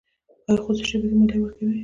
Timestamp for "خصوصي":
0.65-0.85